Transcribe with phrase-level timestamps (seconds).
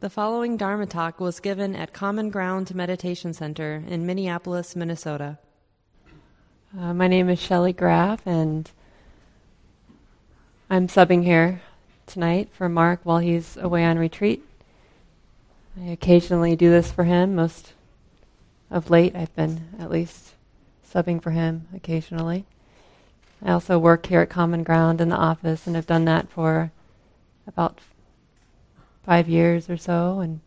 [0.00, 5.36] The following Dharma talk was given at Common Ground Meditation Center in Minneapolis, Minnesota.
[6.74, 8.70] Uh, my name is Shelly Graf, and
[10.70, 11.60] I'm subbing here
[12.06, 14.42] tonight for Mark while he's away on retreat.
[15.78, 17.34] I occasionally do this for him.
[17.34, 17.74] Most
[18.70, 20.32] of late, I've been at least
[20.90, 22.46] subbing for him occasionally.
[23.42, 26.72] I also work here at Common Ground in the office and have done that for
[27.46, 27.80] about
[29.02, 30.40] five years or so, and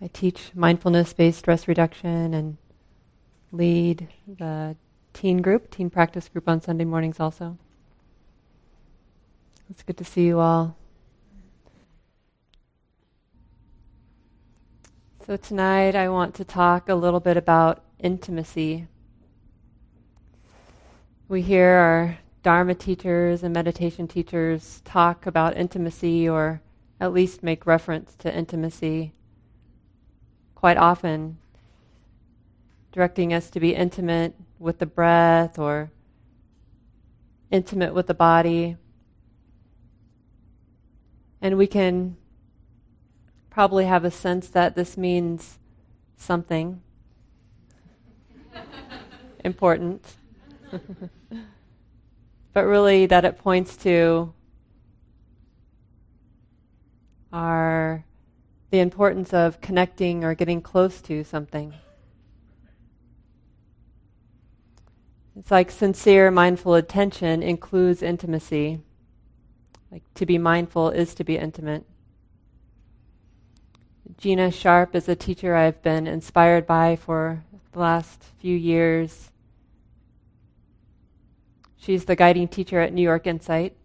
[0.00, 2.58] I teach mindfulness-based stress reduction and
[3.50, 4.76] lead the
[5.14, 7.56] teen group, teen practice group on Sunday mornings also.
[9.70, 10.76] It's good to see you all.
[15.26, 18.86] So tonight I want to talk a little bit about intimacy.
[21.28, 26.60] We hear our Dharma teachers and meditation teachers talk about intimacy or
[27.00, 29.12] at least make reference to intimacy
[30.54, 31.38] quite often,
[32.92, 35.90] directing us to be intimate with the breath or
[37.50, 38.76] intimate with the body.
[41.40, 42.16] And we can
[43.50, 45.58] probably have a sense that this means
[46.16, 46.80] something
[49.44, 50.14] important.
[52.52, 54.32] but really, that it points to
[57.32, 58.04] are
[58.70, 61.74] the importance of connecting or getting close to something.
[65.38, 68.80] It's like sincere mindful attention includes intimacy.
[69.92, 71.84] Like to be mindful is to be intimate.
[74.16, 79.30] Gina Sharpe is a teacher I've been inspired by for the last few years.
[81.76, 83.76] She's the guiding teacher at New York Insight.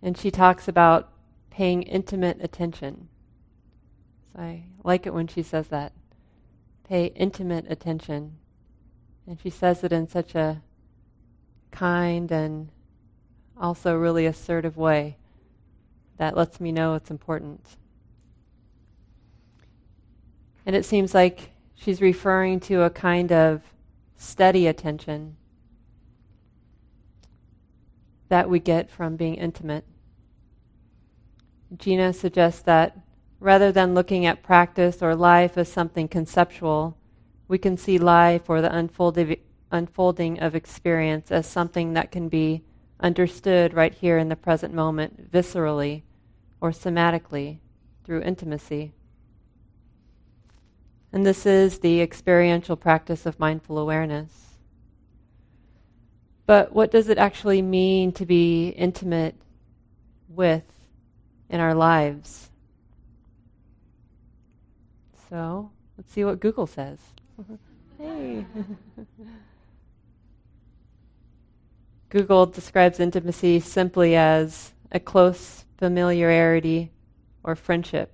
[0.00, 1.12] And she talks about
[1.60, 3.06] paying intimate attention.
[4.32, 5.92] So I like it when she says that.
[6.88, 8.38] Pay intimate attention.
[9.26, 10.62] And she says it in such a
[11.70, 12.70] kind and
[13.60, 15.18] also really assertive way
[16.16, 17.76] that lets me know it's important.
[20.64, 23.60] And it seems like she's referring to a kind of
[24.16, 25.36] steady attention
[28.30, 29.84] that we get from being intimate.
[31.76, 32.98] Gina suggests that
[33.38, 36.96] rather than looking at practice or life as something conceptual,
[37.48, 39.38] we can see life or the
[39.70, 42.62] unfolding of experience as something that can be
[43.00, 46.02] understood right here in the present moment, viscerally
[46.60, 47.58] or somatically
[48.04, 48.92] through intimacy.
[51.12, 54.58] And this is the experiential practice of mindful awareness.
[56.46, 59.34] But what does it actually mean to be intimate
[60.28, 60.64] with
[61.50, 62.48] in our lives.
[65.28, 66.98] So let's see what Google says.
[67.98, 68.46] hey.
[72.08, 76.90] Google describes intimacy simply as a close familiarity
[77.44, 78.12] or friendship.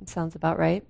[0.00, 0.84] It sounds about right.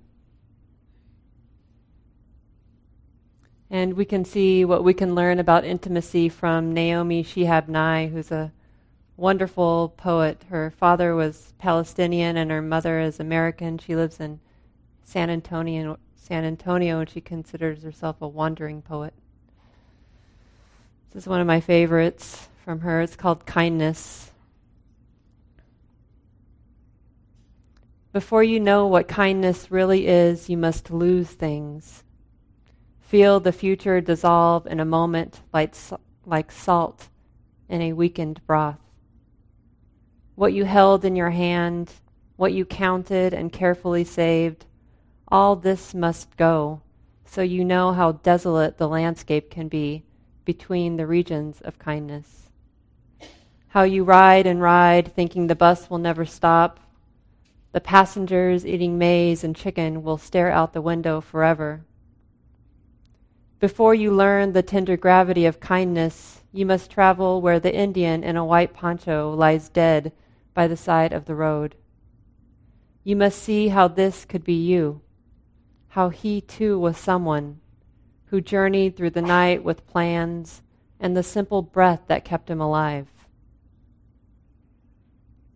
[3.70, 8.32] And we can see what we can learn about intimacy from Naomi Shihab Nye, who's
[8.32, 8.50] a
[9.16, 10.42] wonderful poet.
[10.48, 13.78] Her father was Palestinian and her mother is American.
[13.78, 14.41] She lives in
[15.04, 19.14] San Antonio, San Antonio, and she considers herself a wandering poet.
[21.12, 23.00] This is one of my favorites from her.
[23.03, 24.32] It's called Kindness.
[28.12, 32.03] Before you know what kindness really is, you must lose things.
[33.10, 35.75] Feel the future dissolve in a moment like,
[36.25, 37.09] like salt
[37.69, 38.78] in a weakened broth.
[40.37, 41.93] What you held in your hand,
[42.37, 44.65] what you counted and carefully saved,
[45.26, 46.82] all this must go,
[47.25, 50.04] so you know how desolate the landscape can be
[50.44, 52.50] between the regions of kindness.
[53.71, 56.78] How you ride and ride, thinking the bus will never stop.
[57.72, 61.84] The passengers eating maize and chicken will stare out the window forever.
[63.60, 68.34] Before you learn the tender gravity of kindness, you must travel where the Indian in
[68.34, 70.12] a white poncho lies dead
[70.54, 71.77] by the side of the road.
[73.04, 75.03] You must see how this could be you,
[75.89, 77.60] how he too was someone
[78.28, 80.63] who journeyed through the night with plans
[80.98, 83.09] and the simple breath that kept him alive.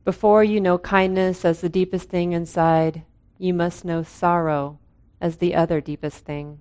[0.04, 3.04] Before you know kindness as the deepest thing inside,
[3.38, 4.78] you must know sorrow
[5.22, 6.58] as the other deepest thing.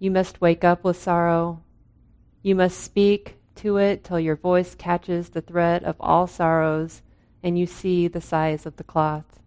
[0.00, 1.62] You must wake up with sorrow.
[2.42, 7.02] You must speak to it till your voice catches the thread of all sorrows
[7.42, 9.40] and you see the size of the cloth.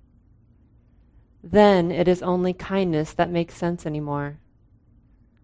[1.44, 4.38] Then it is only kindness that makes sense anymore.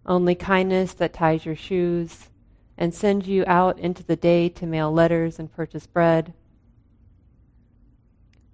[0.06, 2.30] Only kindness that ties your shoes
[2.78, 6.34] and sends you out into the day to mail letters and purchase bread.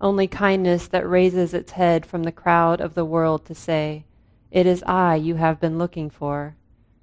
[0.01, 4.07] Only kindness that raises its head from the crowd of the world to say,
[4.57, 6.57] It is I you have been looking for,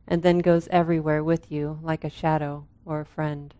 [0.07, 3.53] and then goes everywhere with you like a shadow or a friend.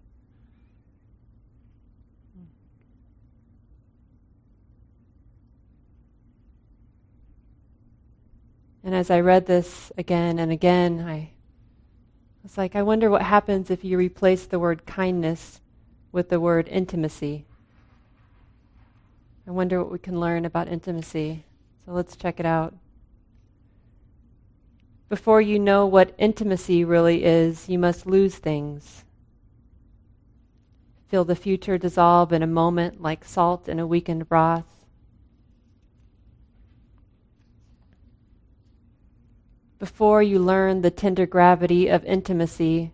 [8.84, 11.30] And as I read this again and again, I
[12.42, 15.62] was like, I wonder what happens if you replace the word kindness
[16.12, 17.45] with the word intimacy.
[19.48, 21.45] I wonder what we can learn about intimacy.
[21.86, 22.74] So let's check it out.
[25.09, 29.03] Before you know what intimacy really is, you must lose things.
[31.07, 34.85] Feel the future dissolve in a moment like salt in a weakened broth.
[39.77, 42.94] Before you learn the tender gravity of intimacy,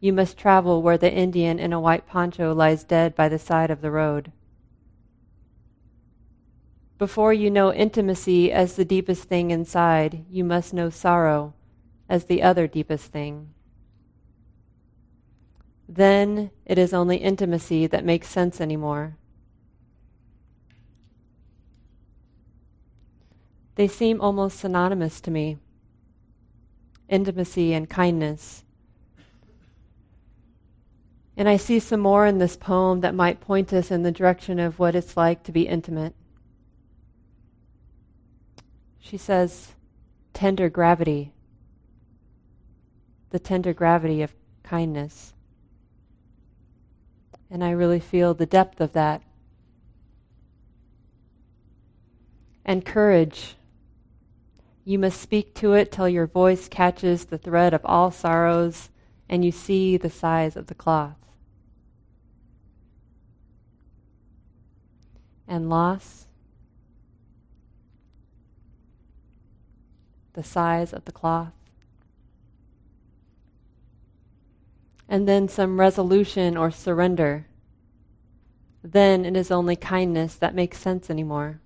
[0.00, 3.70] you must travel where the Indian in a white poncho lies dead by the side
[3.70, 4.32] of the road.
[7.04, 11.52] Before you know intimacy as the deepest thing inside, you must know sorrow
[12.08, 13.52] as the other deepest thing.
[15.86, 19.18] Then it is only intimacy that makes sense anymore.
[23.74, 25.58] They seem almost synonymous to me
[27.10, 28.64] intimacy and kindness.
[31.36, 34.58] And I see some more in this poem that might point us in the direction
[34.58, 36.14] of what it's like to be intimate.
[39.04, 39.74] She says,
[40.32, 41.34] tender gravity,
[43.28, 45.34] the tender gravity of kindness.
[47.50, 49.22] And I really feel the depth of that.
[52.64, 53.56] And courage
[54.86, 58.88] you must speak to it till your voice catches the thread of all sorrows
[59.28, 61.18] and you see the size of the cloth.
[65.46, 66.23] And loss,
[70.34, 71.52] the size of the cloth.
[75.08, 77.46] And then some resolution or surrender.
[78.82, 81.60] Then it is only kindness that makes sense anymore.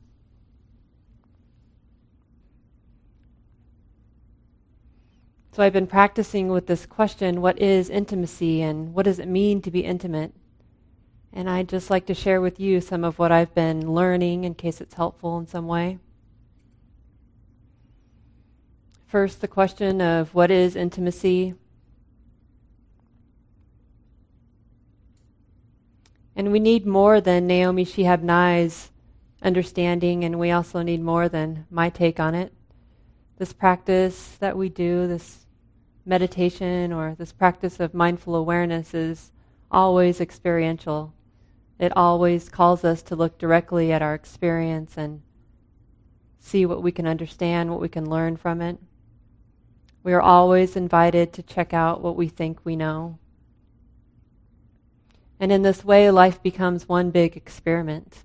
[5.53, 9.61] So I've been practicing with this question what is intimacy and what does it mean
[9.63, 10.33] to be intimate?
[11.33, 14.55] And I'd just like to share with you some of what I've been learning in
[14.55, 15.99] case it's helpful in some way.
[19.09, 21.55] First, the question of what is intimacy?
[26.37, 28.91] And we need more than Naomi Shihab Nye's
[29.43, 32.53] understanding, and we also need more than my take on it.
[33.39, 35.47] This practice that we do, this
[36.05, 39.33] meditation or this practice of mindful awareness is
[39.71, 41.15] always experiential.
[41.79, 45.23] It always calls us to look directly at our experience and
[46.41, 48.79] see what we can understand, what we can learn from it.
[50.09, 53.19] We are always invited to check out what we think we know.
[55.39, 58.25] And in this way, life becomes one big experiment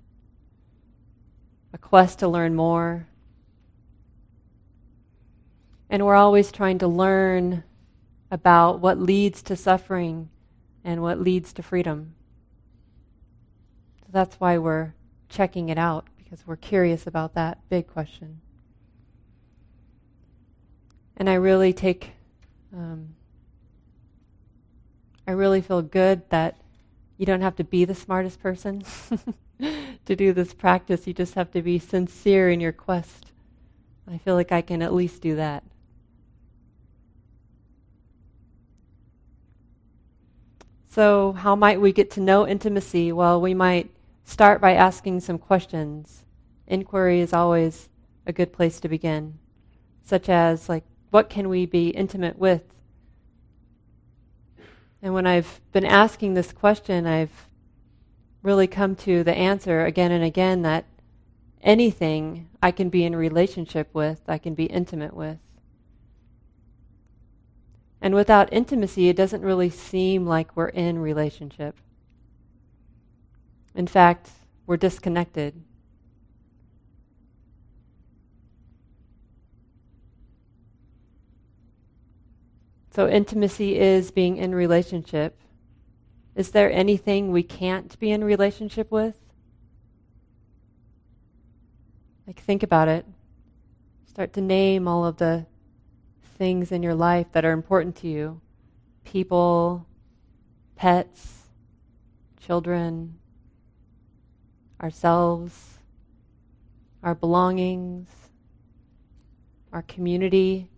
[1.74, 3.06] a quest to learn more.
[5.90, 7.64] And we're always trying to learn
[8.30, 10.30] about what leads to suffering
[10.84, 12.14] and what leads to freedom.
[14.00, 14.94] So that's why we're
[15.28, 18.40] checking it out, because we're curious about that big question.
[21.16, 22.10] And I really take,
[22.72, 23.14] um,
[25.26, 26.56] I really feel good that
[27.16, 28.82] you don't have to be the smartest person
[30.06, 31.06] to do this practice.
[31.06, 33.32] You just have to be sincere in your quest.
[34.10, 35.64] I feel like I can at least do that.
[40.94, 43.10] So, how might we get to know intimacy?
[43.10, 43.90] Well, we might
[44.24, 46.24] start by asking some questions.
[46.68, 47.88] Inquiry is always
[48.26, 49.38] a good place to begin,
[50.04, 52.64] such as, like, what can we be intimate with?
[55.00, 57.48] And when I've been asking this question, I've
[58.42, 60.86] really come to the answer again and again that
[61.62, 65.38] anything I can be in relationship with, I can be intimate with.
[68.00, 71.76] And without intimacy, it doesn't really seem like we're in relationship.
[73.72, 74.30] In fact,
[74.66, 75.62] we're disconnected.
[82.94, 85.36] So, intimacy is being in relationship.
[86.36, 89.16] Is there anything we can't be in relationship with?
[92.24, 93.04] Like, think about it.
[94.06, 95.44] Start to name all of the
[96.38, 98.40] things in your life that are important to you
[99.02, 99.86] people,
[100.76, 101.48] pets,
[102.46, 103.18] children,
[104.80, 105.80] ourselves,
[107.02, 108.08] our belongings,
[109.72, 110.70] our community,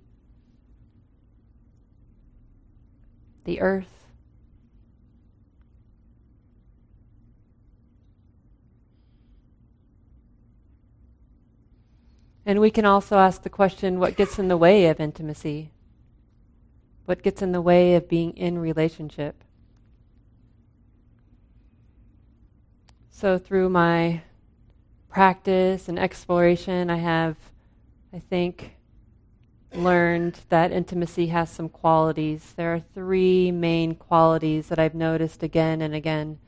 [3.47, 3.87] the earth.
[12.45, 15.71] And we can also ask the question what gets in the way of intimacy?
[17.07, 19.43] What gets in the way of being in relationship?
[23.11, 24.23] So, through my
[25.09, 27.37] practice and exploration, I have,
[28.13, 28.76] I think,
[29.77, 32.55] learned that intimacy has some qualities.
[32.57, 36.39] There are three main qualities that I've noticed again and again,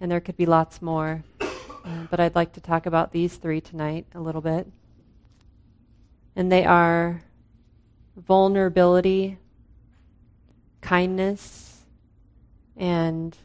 [0.00, 1.24] and there could be lots more.
[1.40, 4.66] Uh, but I'd like to talk about these three tonight a little bit
[6.38, 7.20] and they are
[8.16, 9.38] vulnerability,
[10.80, 11.84] kindness,
[12.76, 13.36] and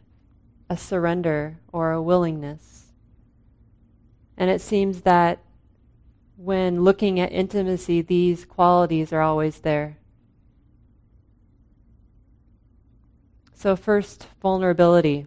[0.69, 2.85] a surrender or a willingness.
[4.37, 5.39] And it seems that
[6.35, 9.97] when looking at intimacy, these qualities are always there.
[13.53, 15.25] So, first, vulnerability.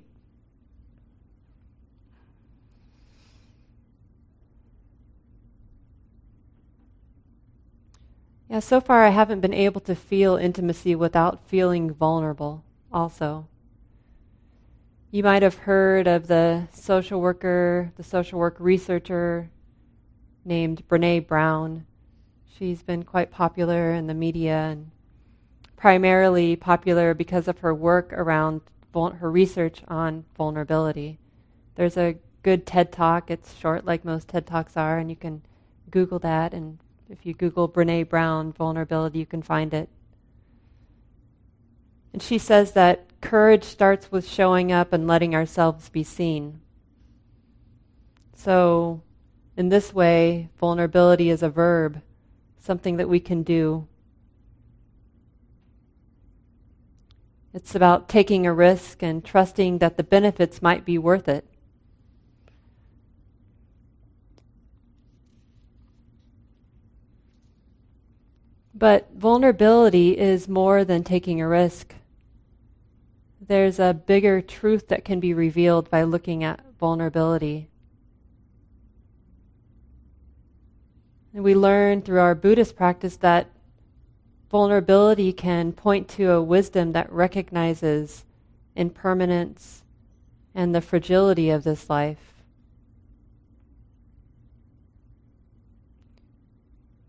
[8.51, 13.49] Yeah, so far I haven't been able to feel intimacy without feeling vulnerable, also.
[15.11, 19.51] You might have heard of the social worker, the social work researcher
[20.47, 21.87] named Brene Brown.
[22.57, 24.91] She's been quite popular in the media and
[25.77, 28.63] primarily popular because of her work around
[28.95, 31.19] her research on vulnerability.
[31.75, 33.31] There's a good TED Talk.
[33.31, 35.43] It's short, like most TED Talks are, and you can
[35.91, 39.89] Google that and if you Google Brene Brown vulnerability, you can find it.
[42.13, 46.61] And she says that courage starts with showing up and letting ourselves be seen.
[48.35, 49.03] So,
[49.57, 52.03] in this way, vulnerability is a verb,
[52.59, 53.89] something that we can do.
[57.55, 61.47] It's about taking a risk and trusting that the benefits might be worth it.
[68.75, 71.95] But vulnerability is more than taking a risk.
[73.41, 77.71] There's a bigger truth that can be revealed by looking at vulnerability.
[81.37, 83.51] And we learn through our Buddhist practice that
[84.51, 88.25] vulnerability can point to a wisdom that recognizes
[88.75, 89.85] impermanence
[90.55, 92.43] and the fragility of this life.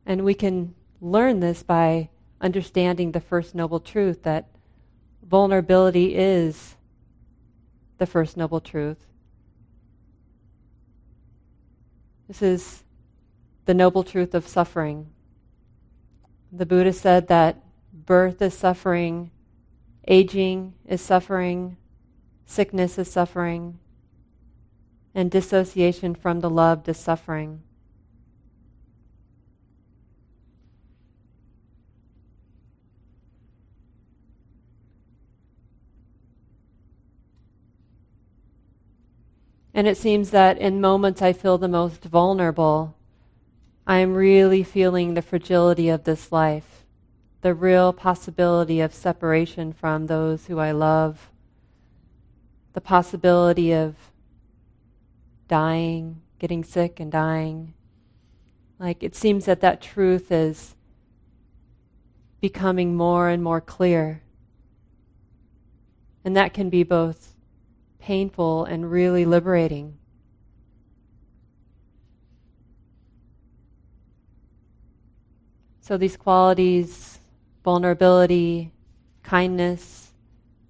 [0.05, 2.09] And we can learn this by
[2.41, 4.49] understanding the first noble truth that
[5.23, 6.75] vulnerability is
[7.97, 9.05] the first noble truth.
[12.27, 12.83] This is
[13.67, 15.07] the noble truth of suffering.
[16.53, 17.61] The Buddha said that
[17.93, 19.29] birth is suffering,
[20.07, 21.75] aging is suffering,
[22.45, 23.77] sickness is suffering,
[25.13, 27.61] and dissociation from the loved is suffering.
[39.73, 42.96] And it seems that in moments I feel the most vulnerable,
[43.89, 46.85] I am really feeling the fragility of this life,
[47.39, 51.31] the real possibility of separation from those who I love,
[52.73, 53.95] the possibility of
[55.47, 57.75] dying, getting sick and dying.
[58.77, 60.75] Like it seems that that truth is
[62.41, 64.21] becoming more and more clear.
[66.25, 67.35] And that can be both
[67.99, 69.97] painful and really liberating.
[75.87, 77.21] So, these qualities
[77.63, 78.73] vulnerability,
[79.23, 80.11] kindness,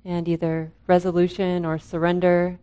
[0.05, 2.59] and either resolution or surrender.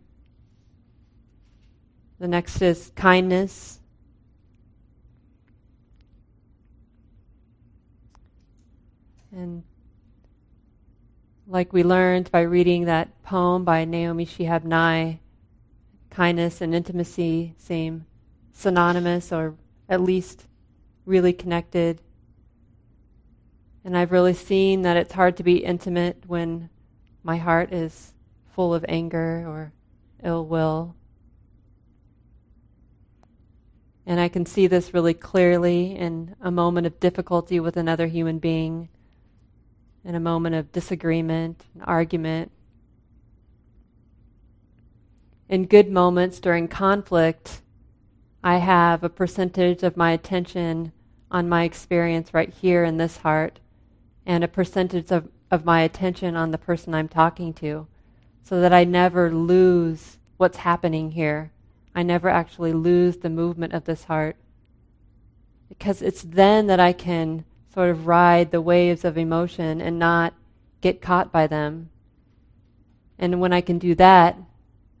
[2.19, 3.81] The next is kindness.
[9.33, 9.63] And
[11.47, 15.19] like we learned by reading that poem by Naomi Shihab Nye,
[16.09, 18.05] kindness and intimacy seem
[18.53, 19.55] synonymous or
[19.89, 20.45] at least
[21.05, 21.99] really connected.
[23.85, 26.71] And I've really seen that it's hard to be intimate when
[27.21, 28.15] my heart is
[28.47, 29.73] full of anger or
[30.23, 30.95] ill will.
[34.07, 38.39] And I can see this really clearly in a moment of difficulty with another human
[38.39, 38.89] being,
[40.03, 42.51] in a moment of disagreement, an argument.
[45.47, 47.61] In good moments during conflict,
[48.43, 50.91] I have a percentage of my attention
[51.29, 53.59] on my experience right here in this heart,
[54.25, 57.87] and a percentage of, of my attention on the person I'm talking to,
[58.43, 61.51] so that I never lose what's happening here
[61.95, 64.35] I never actually lose the movement of this heart.
[65.69, 70.33] Because it's then that I can sort of ride the waves of emotion and not
[70.81, 71.89] get caught by them.
[73.17, 74.37] And when I can do that,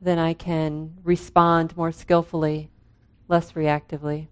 [0.01, 2.69] then I can respond more skillfully,
[3.27, 4.27] less reactively.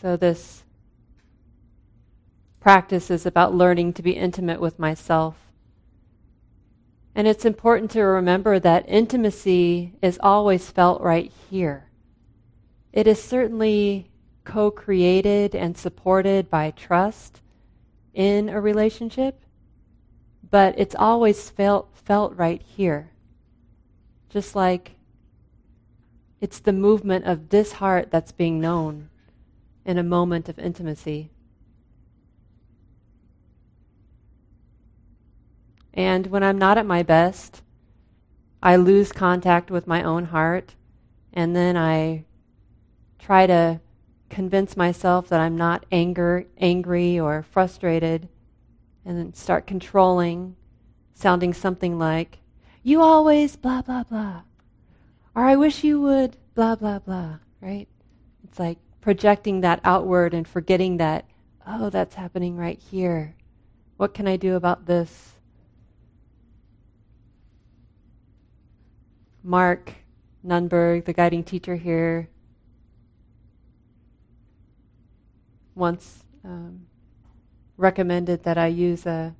[0.00, 0.64] So, this
[2.60, 5.46] practice is about learning to be intimate with myself
[7.16, 11.88] and it's important to remember that intimacy is always felt right here.
[12.92, 14.10] It is certainly
[14.44, 17.40] co created and supported by trust
[18.12, 19.40] in a relationship,
[20.50, 23.12] but it's always felt, felt right here.
[24.28, 24.96] Just like
[26.38, 29.08] it's the movement of this heart that's being known
[29.86, 31.30] in a moment of intimacy.
[35.94, 37.62] And when I'm not at my best,
[38.62, 40.74] I lose contact with my own heart,
[41.32, 42.24] and then I
[43.18, 43.80] try to
[44.28, 48.28] convince myself that I'm not anger, angry or frustrated,
[49.04, 50.56] and then start controlling,
[51.14, 52.38] sounding something like,
[52.82, 54.42] You always blah, blah, blah.
[55.34, 57.86] Or I wish you would blah, blah, blah, right?
[58.42, 61.24] It's like projecting that outward and forgetting that,
[61.64, 63.36] oh, that's happening right here.
[63.98, 65.34] What can I do about this?
[69.44, 69.92] Mark
[70.44, 72.28] Nunberg, the guiding teacher here,
[75.76, 76.84] once um,
[77.76, 79.30] recommended that I use uh,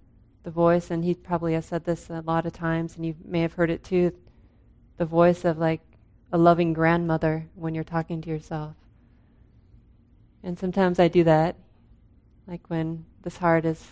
[0.44, 3.40] the voice, and he probably has said this a lot of times, and you may
[3.40, 4.12] have heard it too
[4.96, 5.81] the voice of like
[6.31, 8.76] a loving grandmother when you're talking to yourself.
[10.46, 11.56] And sometimes I do that,
[12.46, 13.85] like when this heart is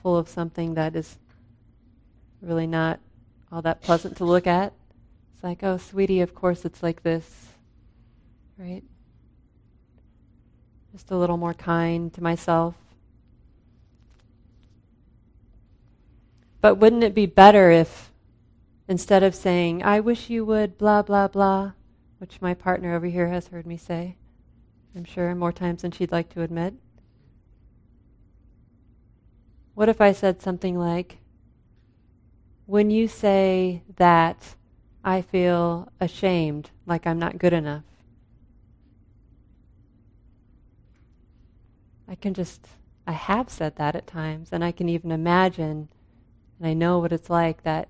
[0.00, 1.18] full of something that is
[2.40, 3.00] really not
[3.50, 4.72] all that pleasant to look at.
[5.34, 7.48] It's like, oh, sweetie, of course it's like this,
[8.56, 8.84] right?
[10.92, 12.76] Just a little more kind to myself.
[16.60, 18.12] But wouldn't it be better if
[18.86, 21.72] instead of saying, I wish you would, blah, blah, blah,
[22.18, 24.14] which my partner over here has heard me say,
[24.94, 26.74] I'm sure more times than she'd like to admit,
[29.74, 31.18] what if I said something like,
[32.66, 34.54] when you say that,
[35.02, 37.84] I feel ashamed, like I'm not good enough.
[42.06, 42.68] I can just,
[43.06, 45.88] I have said that at times, and I can even imagine,
[46.58, 47.88] and I know what it's like that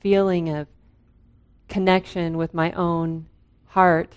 [0.00, 0.68] feeling of
[1.68, 3.26] connection with my own
[3.66, 4.14] heart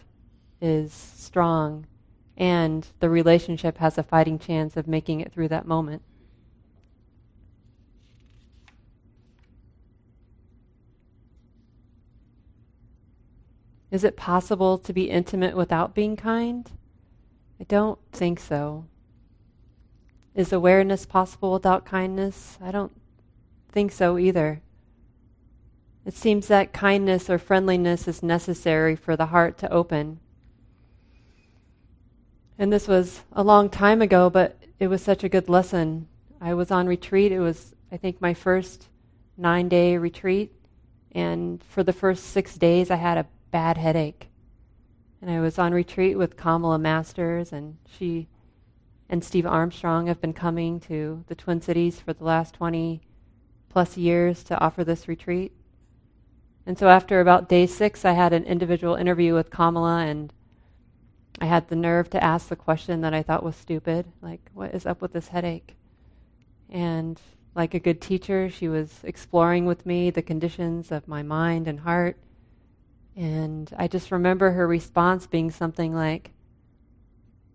[0.61, 1.87] is strong,
[2.37, 6.03] and the relationship has a fighting chance of making it through that moment.
[13.89, 16.69] Is it possible to be intimate without being kind?
[17.59, 18.85] I don't think so.
[20.35, 22.59] Is awareness possible without kindness?
[22.61, 22.91] I don't
[23.69, 24.61] think so either.
[26.05, 30.19] It seems that kindness or friendliness is necessary for the heart to open.
[32.59, 36.07] And this was a long time ago, but it was such a good lesson.
[36.41, 37.31] I was on retreat.
[37.31, 38.87] It was, I think, my first
[39.37, 40.53] nine day retreat.
[41.11, 44.29] And for the first six days, I had a bad headache.
[45.21, 48.27] And I was on retreat with Kamala Masters, and she
[49.09, 53.01] and Steve Armstrong have been coming to the Twin Cities for the last 20
[53.69, 55.53] plus years to offer this retreat.
[56.65, 60.33] And so after about day six, I had an individual interview with Kamala, and
[61.39, 64.73] I had the nerve to ask the question that I thought was stupid like, what
[64.73, 65.75] is up with this headache?
[66.69, 67.21] And
[67.55, 71.79] like a good teacher, she was exploring with me the conditions of my mind and
[71.79, 72.17] heart.
[73.15, 76.31] And I just remember her response being something like,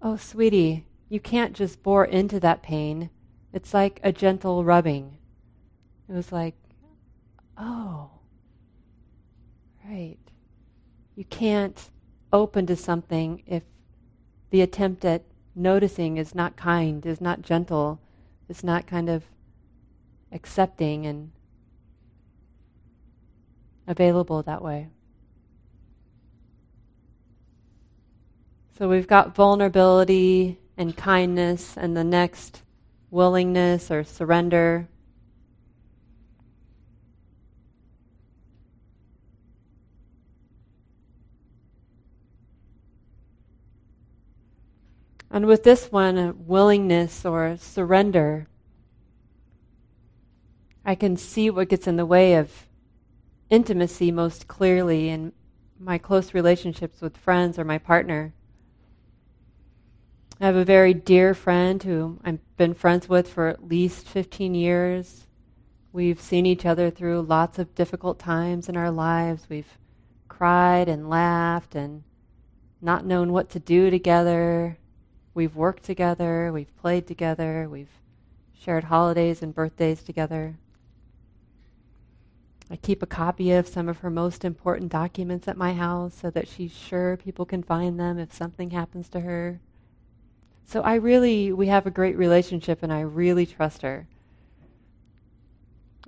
[0.00, 3.10] Oh, sweetie, you can't just bore into that pain.
[3.52, 5.18] It's like a gentle rubbing.
[6.08, 6.54] It was like,
[7.56, 8.10] Oh,
[9.88, 10.18] right.
[11.14, 11.90] You can't
[12.32, 13.62] open to something if
[14.52, 15.22] the attempt at
[15.54, 17.98] noticing is not kind, is not gentle.
[18.50, 19.24] is not kind of
[20.30, 21.32] accepting and
[23.86, 24.88] available that way.
[28.76, 32.62] So we've got vulnerability and kindness, and the next,
[33.10, 34.86] willingness or surrender.
[45.32, 48.48] And with this one, willingness or surrender,
[50.84, 52.66] I can see what gets in the way of
[53.48, 55.32] intimacy most clearly in
[55.80, 58.34] my close relationships with friends or my partner.
[60.38, 64.54] I have a very dear friend who I've been friends with for at least 15
[64.54, 65.28] years.
[65.92, 69.46] We've seen each other through lots of difficult times in our lives.
[69.48, 69.78] We've
[70.28, 72.02] cried and laughed and
[72.82, 74.76] not known what to do together.
[75.34, 77.90] We've worked together, we've played together, we've
[78.58, 80.56] shared holidays and birthdays together.
[82.70, 86.30] I keep a copy of some of her most important documents at my house so
[86.30, 89.60] that she's sure people can find them if something happens to her.
[90.64, 94.06] So I really, we have a great relationship and I really trust her.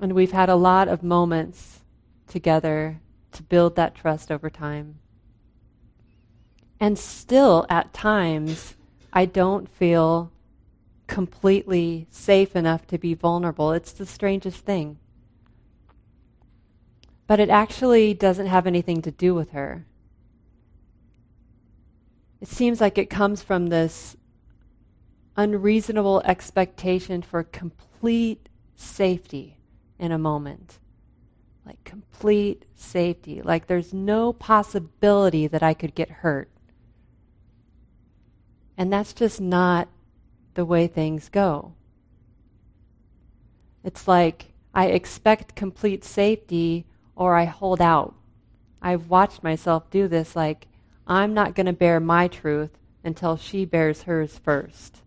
[0.00, 1.80] And we've had a lot of moments
[2.28, 3.00] together
[3.32, 5.00] to build that trust over time.
[6.80, 8.73] And still, at times,
[9.16, 10.32] I don't feel
[11.06, 13.70] completely safe enough to be vulnerable.
[13.70, 14.98] It's the strangest thing.
[17.28, 19.86] But it actually doesn't have anything to do with her.
[22.40, 24.16] It seems like it comes from this
[25.36, 29.58] unreasonable expectation for complete safety
[29.98, 30.80] in a moment.
[31.64, 33.40] Like complete safety.
[33.42, 36.50] Like there's no possibility that I could get hurt.
[38.76, 39.88] And that's just not
[40.54, 41.74] the way things go.
[43.82, 48.14] It's like I expect complete safety or I hold out.
[48.82, 50.66] I've watched myself do this like
[51.06, 55.02] I'm not going to bear my truth until she bears hers first.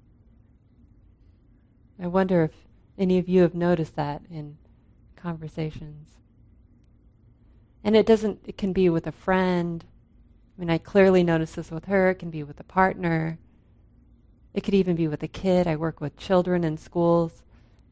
[2.00, 2.52] I wonder if
[2.98, 4.58] any of you have noticed that in
[5.16, 6.12] conversations.
[7.84, 9.84] And it doesn't, it can be with a friend.
[10.56, 12.12] I mean, I clearly notice this with her.
[12.12, 13.40] It can be with a partner.
[14.58, 15.68] It could even be with a kid.
[15.68, 17.44] I work with children in schools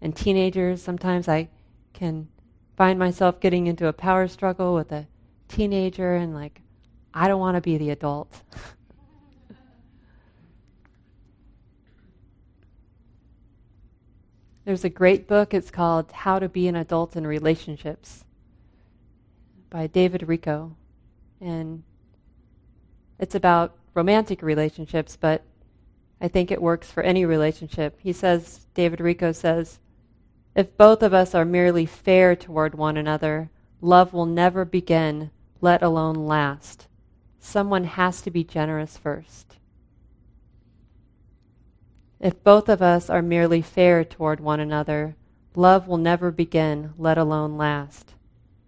[0.01, 0.82] and teenagers.
[0.82, 1.49] Sometimes I
[1.93, 2.28] can
[2.75, 5.06] find myself getting into a power struggle with a
[5.47, 6.63] teenager and like,
[7.13, 8.41] I don't want to be the adult.
[14.65, 15.54] There's a great book.
[15.54, 18.25] It's called How to Be an Adult in Relationships
[19.69, 20.73] by David Richo.
[21.39, 21.84] And
[23.19, 25.43] it's about romantic relationships, but
[26.21, 27.99] I think it works for any relationship.
[27.99, 29.80] He says, David Richo says,
[30.56, 33.49] if both of us are merely fair toward one another,
[33.82, 36.88] love will never begin, let alone last.
[37.39, 39.58] Someone has to be generous first.
[42.21, 45.17] If both of us are merely fair toward one another,
[45.56, 48.13] love will never begin, let alone last.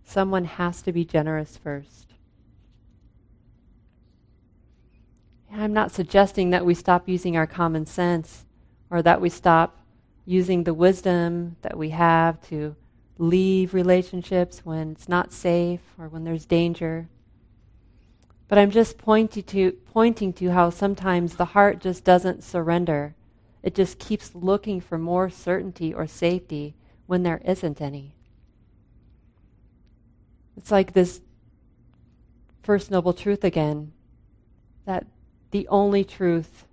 [0.04, 2.07] Someone has to be generous first.
[5.52, 8.46] I'm not suggesting that we stop using our common sense
[8.90, 9.78] or that we stop
[10.26, 12.76] using the wisdom that we have to
[13.18, 17.08] leave relationships when it's not safe or when there's danger.
[18.48, 23.16] But I'm just pointing to, pointing to how sometimes the heart just doesn't surrender.
[23.64, 26.76] It just keeps looking for more certainty or safety
[27.08, 28.14] when there isn't any.
[30.56, 31.22] It's like this
[32.64, 33.94] first noble truth again
[34.86, 35.06] that
[35.52, 36.66] the only truth.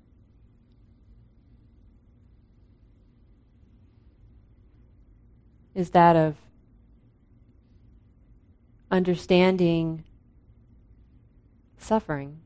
[5.74, 6.36] Is that of
[8.90, 10.04] understanding
[11.78, 12.40] suffering.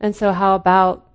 [0.00, 1.08] And so, how about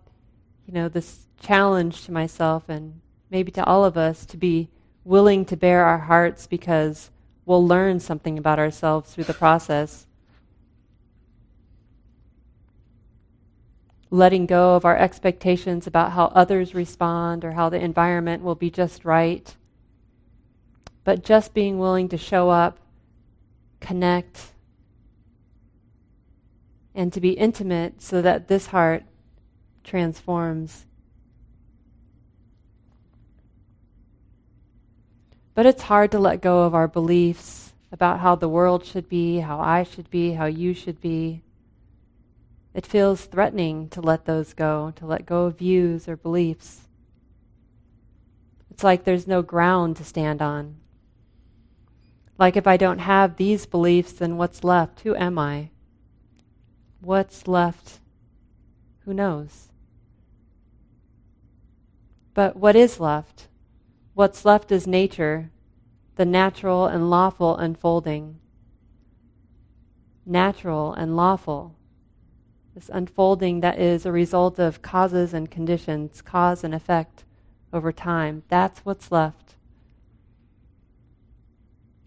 [0.70, 3.02] you know, this challenge to myself and
[3.32, 4.70] maybe to all of us to be
[5.04, 7.10] willing to bare our hearts because
[7.44, 10.06] we'll learn something about ourselves through the process.
[14.12, 18.70] Letting go of our expectations about how others respond or how the environment will be
[18.70, 19.56] just right.
[21.04, 22.78] But just being willing to show up,
[23.80, 24.52] connect,
[26.94, 29.04] and to be intimate so that this heart
[29.84, 30.86] transforms.
[35.54, 39.40] But it's hard to let go of our beliefs about how the world should be,
[39.40, 41.42] how I should be, how you should be.
[42.74, 46.88] It feels threatening to let those go, to let go of views or beliefs.
[48.70, 50.78] It's like there's no ground to stand on.
[52.38, 55.02] Like if I don't have these beliefs, then what's left?
[55.02, 55.72] Who am I?
[57.02, 58.00] What's left?
[59.00, 59.69] Who knows?
[62.40, 63.50] But what is left?
[64.14, 65.52] What's left is nature,
[66.16, 68.40] the natural and lawful unfolding.
[70.26, 71.76] Natural and lawful.
[72.74, 77.26] This unfolding that is a result of causes and conditions, cause and effect
[77.74, 78.44] over time.
[78.48, 79.56] That's what's left.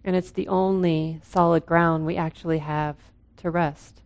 [0.03, 2.97] And it's the only solid ground we actually have
[3.37, 4.01] to rest.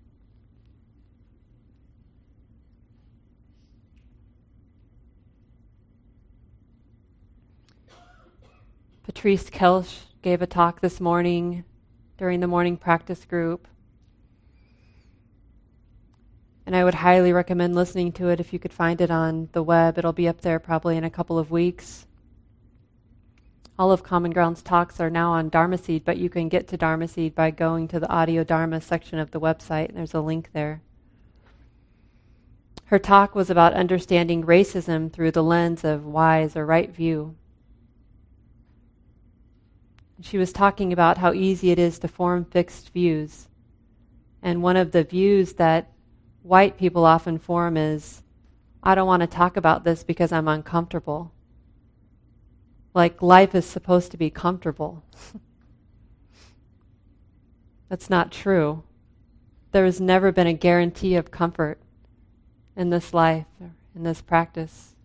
[9.17, 11.65] Patrice Koelsch gave a talk this morning
[12.19, 13.67] during the morning practice group.
[16.67, 19.63] And I would highly recommend listening to it if you could find it on the
[19.63, 19.97] web.
[19.97, 22.05] It'll be up there probably in a couple of weeks.
[23.79, 26.77] All of Common Ground's talks are now on Dharma Seed, but you can get to
[26.77, 30.21] Dharma Seed by going to the Audio Dharma section of the website, and there's a
[30.21, 30.83] link there.
[32.85, 37.35] Her talk was about understanding racism through the lens of wise or right view.
[40.21, 43.49] She was talking about how easy it is to form fixed views.
[44.43, 45.93] And one of the views that
[46.43, 48.23] white people often form is
[48.83, 51.33] I don't want to talk about this because I'm uncomfortable.
[52.95, 55.03] Like life is supposed to be comfortable.
[57.89, 58.85] That's not true.
[59.73, 61.79] There has never been a guarantee of comfort
[62.77, 63.47] in this life,
[63.95, 64.96] in this practice.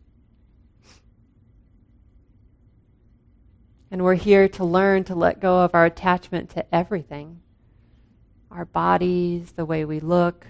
[3.91, 7.41] And we're here to learn to let go of our attachment to everything
[8.49, 10.45] our bodies, the way we look,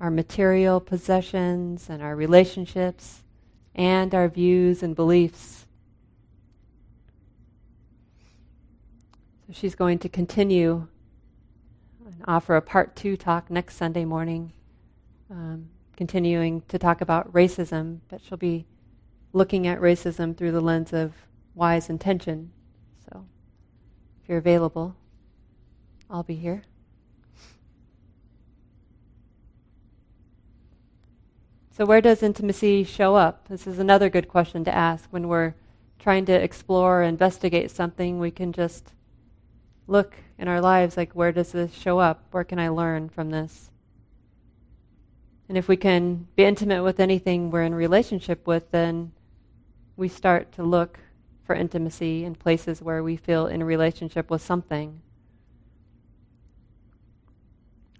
[0.00, 3.24] our material possessions, and our relationships,
[3.74, 5.66] and our views and beliefs.
[9.46, 10.86] So she's going to continue
[12.06, 14.52] and offer a part two talk next Sunday morning,
[15.30, 18.66] um, continuing to talk about racism, but she'll be
[19.32, 21.12] looking at racism through the lens of
[21.54, 22.52] wise intention.
[23.10, 23.26] So
[24.22, 24.96] if you're available,
[26.10, 26.62] I'll be here.
[31.76, 33.48] So, where does intimacy show up?
[33.48, 35.54] This is another good question to ask when we're
[35.98, 38.20] trying to explore or investigate something.
[38.20, 38.92] We can just
[39.88, 42.26] look in our lives like, where does this show up?
[42.30, 43.70] Where can I learn from this?
[45.48, 49.10] And if we can be intimate with anything we're in relationship with, then
[49.96, 51.00] we start to look
[51.44, 55.00] for intimacy in places where we feel in relationship with something.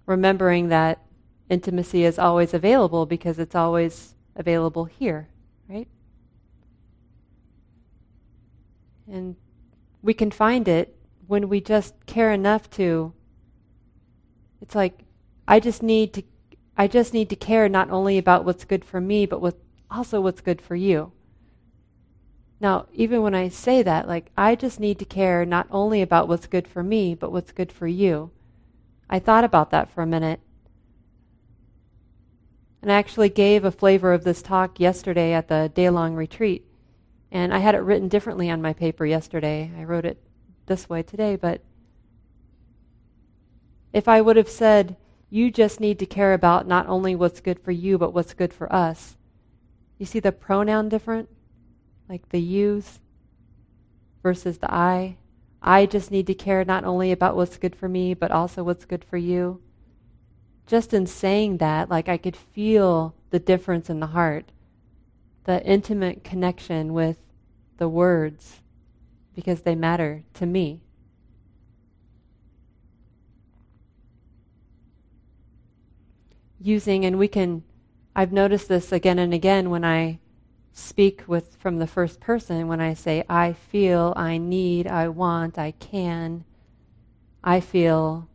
[0.05, 0.99] Remembering that
[1.49, 5.29] intimacy is always available because it's always available here,
[5.69, 5.87] right?
[9.07, 9.35] And
[10.01, 10.95] we can find it
[11.27, 13.13] when we just care enough to
[14.61, 14.99] it's like
[15.47, 16.23] I just need to
[16.77, 19.55] I just need to care not only about what's good for me but with
[19.89, 21.11] also what's good for you.
[22.65, 26.27] Now, even when I say that, like, I just need to care not only about
[26.27, 28.31] what's good for me, but what's good for you.
[29.07, 30.39] I thought about that for a minute.
[32.81, 36.65] And I actually gave a flavor of this talk yesterday at the day long retreat.
[37.31, 39.71] And I had it written differently on my paper yesterday.
[39.77, 40.19] I wrote it
[40.65, 41.61] this way today, but
[43.93, 44.95] if I would have said,
[45.29, 48.55] you just need to care about not only what's good for you, but what's good
[48.55, 49.17] for us,
[49.99, 51.29] you see the pronoun different?
[52.09, 52.99] Like the yous
[54.21, 55.17] versus the I.
[55.61, 58.85] I just need to care not only about what's good for me, but also what's
[58.85, 59.61] good for you.
[60.67, 64.51] Just in saying that, like I could feel the difference in the heart,
[65.45, 67.17] the intimate connection with
[67.77, 68.61] the words,
[69.33, 70.81] because they matter to me.
[76.59, 77.63] Using, and we can,
[78.15, 80.19] I've noticed this again and again when I
[80.77, 85.57] speak with from the first person when I say I feel, I need, I want,
[85.57, 86.43] I can,
[87.41, 88.27] I feel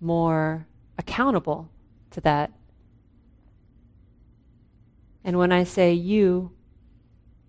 [0.00, 1.68] more accountable
[2.12, 2.52] to that.
[5.24, 6.52] And when I say you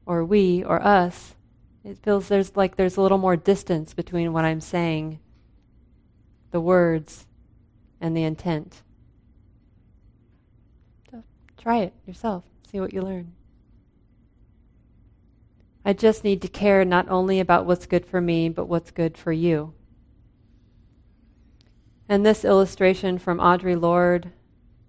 [0.07, 1.35] or we or us,
[1.83, 5.19] it feels there's like there's a little more distance between what I'm saying,
[6.49, 7.27] the words,
[8.01, 8.81] and the intent.
[11.11, 11.23] So
[11.55, 12.45] try it yourself.
[12.71, 13.33] See what you learn.
[15.89, 19.17] I just need to care not only about what's good for me, but what's good
[19.17, 19.73] for you.
[22.07, 24.29] And this illustration from Audre Lorde.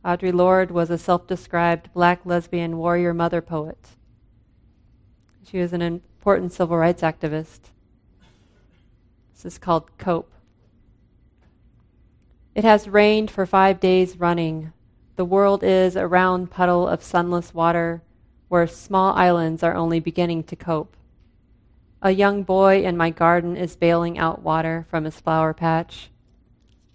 [0.05, 3.79] Audre Lorde was a self described black lesbian warrior mother poet.
[5.43, 7.61] She was an important civil rights activist.
[9.33, 10.35] This is called Cope.
[12.55, 14.75] It has rained for five days running.
[15.17, 18.03] The world is a round puddle of sunless water
[18.51, 20.97] where small islands are only beginning to cope.
[22.03, 26.11] A young boy in my garden is bailing out water from his flower patch.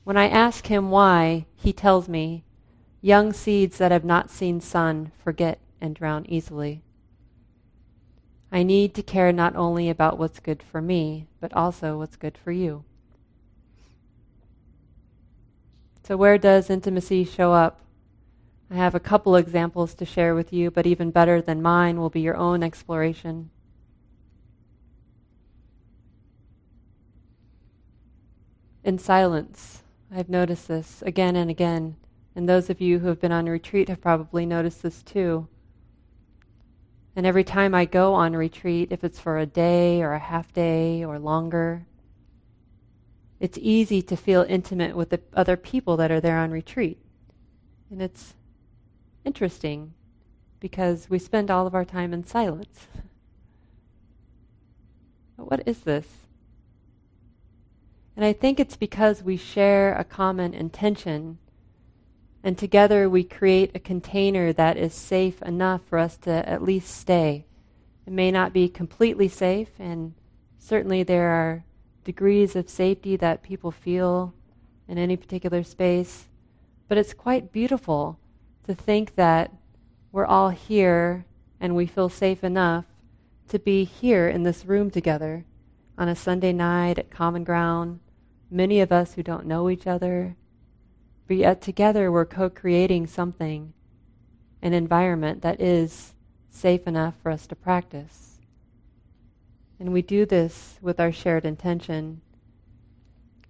[0.04, 2.44] When I ask him why, he tells me,
[3.00, 6.82] young seeds that have not seen sun forget and drown easily.
[8.52, 12.38] I need to care not only about what's good for me, but also what's good
[12.38, 12.84] for you.
[16.04, 17.80] So, where does intimacy show up?
[18.69, 22.10] I have a couple examples to share with you, but even better than mine will
[22.10, 23.51] be your own exploration.
[28.84, 31.95] In silence, I've noticed this again and again,
[32.36, 35.47] and those of you who have been on retreat have probably noticed this too.
[37.15, 40.51] And every time I go on retreat, if it's for a day or a half
[40.54, 41.86] day or longer,
[43.39, 46.99] it's easy to feel intimate with the other people that are there on retreat.
[47.89, 48.34] And it's
[49.25, 49.93] interesting
[50.59, 52.88] because we spend all of our time in silence.
[55.38, 56.07] But what is this?
[58.15, 61.38] And I think it's because we share a common intention,
[62.43, 66.95] and together we create a container that is safe enough for us to at least
[66.95, 67.45] stay.
[68.07, 70.13] It may not be completely safe, and
[70.57, 71.65] certainly there are
[72.05, 74.33] degrees of safety that people feel
[74.88, 76.27] in any particular space,
[76.88, 78.17] but it's quite beautiful
[78.65, 79.51] to think that
[80.12, 81.25] we're all here
[81.60, 82.86] and we feel safe enough
[83.47, 85.45] to be here in this room together
[85.97, 87.99] on a Sunday night at Common Ground,
[88.49, 90.36] many of us who don't know each other,
[91.28, 93.73] but yet together we're co creating something,
[94.62, 96.13] an environment that is
[96.49, 98.39] safe enough for us to practice.
[99.80, 102.21] And we do this with our shared intention.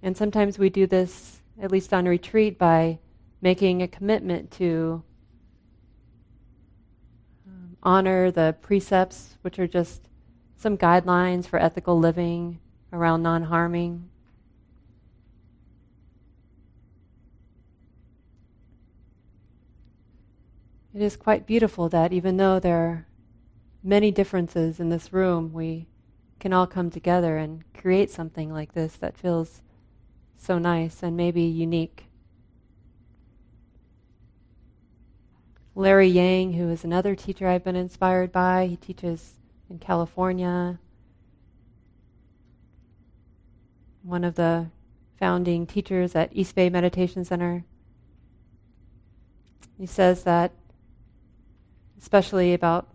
[0.02, 3.00] And sometimes we do this, at least on retreat, by
[3.46, 5.04] making a commitment to
[7.48, 10.10] um, honor the precepts, which are just
[10.58, 12.60] some guidelines for ethical living
[12.92, 14.10] around non harming.
[20.96, 23.08] It is quite beautiful that even though there are
[23.84, 25.86] many differences in this room, we
[26.40, 29.62] can all come together and create something like this that feels
[30.36, 32.05] so nice and maybe unique.
[35.78, 39.34] Larry Yang, who is another teacher I've been inspired by, he teaches
[39.70, 40.80] in California.
[44.02, 44.68] One of the
[45.20, 47.66] founding teachers at East Bay Meditation Center.
[49.78, 50.54] He says that,
[52.00, 52.88] especially about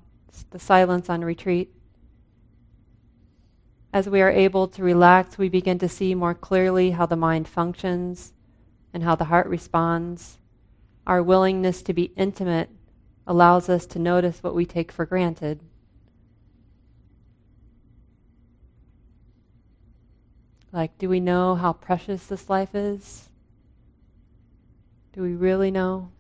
[0.51, 1.71] the silence on retreat,
[3.93, 7.47] as we are able to relax, we begin to see more clearly how the mind
[7.47, 8.33] functions
[8.95, 10.40] and how the heart responds
[11.07, 12.71] our willingness to be intimate
[13.27, 15.61] allows us to notice what we take for granted.
[20.73, 23.29] Like, do we know how precious this life is?
[25.13, 26.13] Do we really know?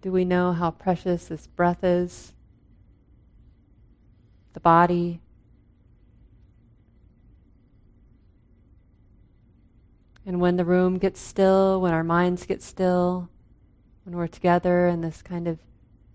[0.00, 2.32] Do we know how precious this breath is?
[4.52, 5.20] The body?
[10.26, 13.28] And when the room gets still, when our minds get still,
[14.04, 15.58] when we're together in this kind of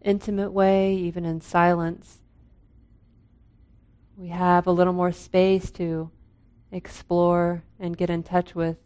[0.01, 2.19] intimate way, even in silence,
[4.17, 6.09] we have a little more space to
[6.71, 8.77] explore and get in touch with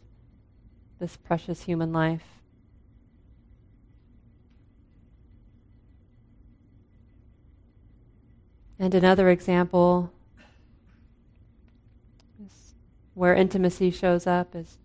[0.99, 2.23] this precious human life.
[8.77, 10.11] And another example
[13.13, 14.77] where intimacy shows up is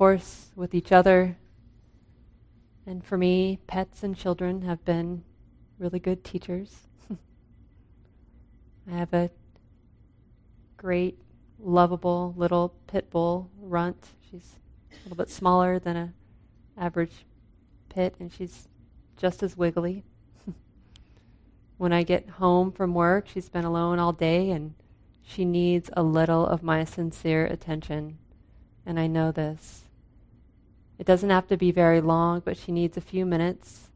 [0.00, 1.36] course, with each other.
[2.86, 5.24] And for me, pets and children have been
[5.78, 6.88] really good teachers.
[8.90, 9.28] I have a
[10.78, 11.18] great,
[11.58, 14.06] lovable little pit bull runt.
[14.30, 14.54] She's
[14.90, 16.14] a little bit smaller than an
[16.78, 17.26] average
[17.90, 18.68] pit, and she's
[19.18, 20.02] just as wiggly.
[21.76, 24.72] when I get home from work, she's been alone all day, and
[25.22, 28.16] she needs a little of my sincere attention.
[28.86, 29.89] And I know this.
[31.00, 33.88] It doesn't have to be very long, but she needs a few minutes.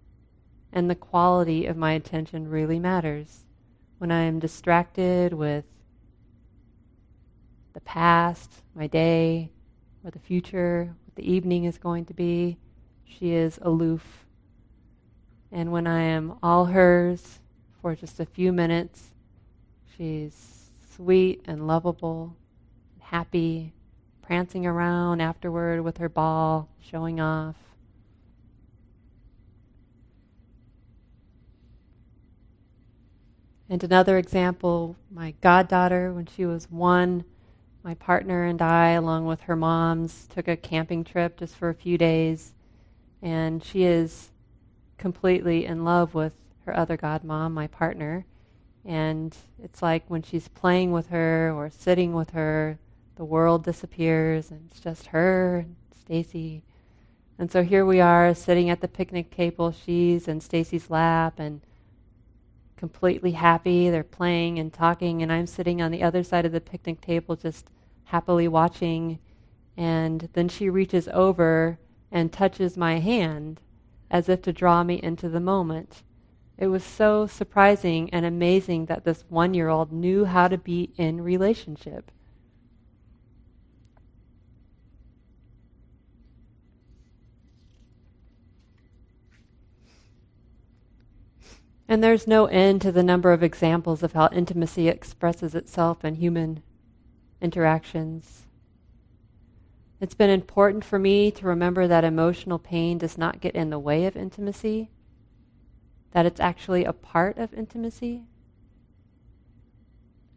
[0.73, 3.45] And the quality of my attention really matters.
[3.99, 5.65] when I am distracted with
[7.75, 9.51] the past, my day,
[10.05, 12.59] or the future, what the evening is going to be,
[13.05, 14.27] she is aloof.
[15.53, 17.41] And when I am all hers
[17.81, 19.11] for just a few minutes,
[19.97, 22.37] she's sweet and lovable,
[22.95, 23.73] and happy,
[24.25, 27.57] prancing around afterward with her ball, showing off.
[33.69, 37.25] And another example, my goddaughter, when she was one,
[37.83, 41.75] my partner and I, along with her moms, took a camping trip just for a
[41.75, 42.55] few days.
[43.21, 44.31] And she is
[44.97, 46.33] completely in love with
[46.65, 48.25] her other godmom, my partner.
[48.87, 52.79] And it's like when she's playing with her or sitting with her,
[53.17, 56.63] the world disappears and it's just her and Stacy.
[57.39, 61.61] And so here we are sitting at the picnic table, she's in Stacy's lap and
[62.77, 63.89] completely happy.
[63.89, 67.35] They're playing and talking, and I'm sitting on the other side of the picnic table
[67.35, 67.71] just
[68.05, 69.19] happily watching.
[69.77, 71.79] And then she reaches over
[72.13, 73.61] and touches my hand
[74.11, 76.03] as if to draw me into the moment.
[76.57, 80.91] It was so surprising and amazing that this one year old knew how to be
[80.97, 82.11] in relationship.
[91.89, 96.15] And there's no end to the number of examples of how intimacy expresses itself in
[96.15, 96.63] human
[97.43, 98.47] interactions.
[100.01, 103.79] It's been important for me to remember that emotional pain does not get in the
[103.79, 104.91] way of intimacy,
[106.13, 108.25] that it's actually a part of intimacy.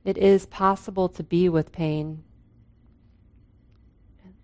[0.04, 2.24] It is possible to be with pain.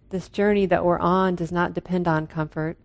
[0.10, 2.78] This journey that we're on does not depend on comfort.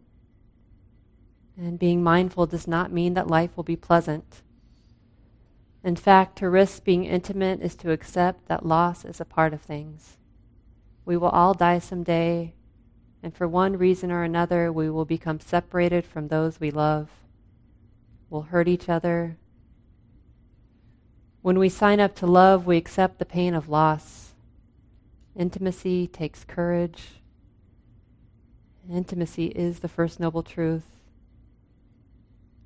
[1.60, 4.42] And being mindful does not mean that life will be pleasant.
[5.82, 9.60] In fact, to risk being intimate is to accept that loss is a part of
[9.60, 10.18] things.
[11.04, 12.54] We will all die someday,
[13.22, 17.08] and for one reason or another, we will become separated from those we love.
[18.30, 19.38] We'll hurt each other.
[21.42, 24.34] When we sign up to love, we accept the pain of loss.
[25.34, 27.22] Intimacy takes courage.
[28.88, 30.97] Intimacy is the first noble truth.